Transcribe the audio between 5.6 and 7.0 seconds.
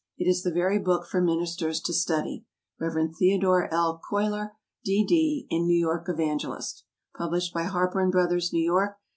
New York Evangelist.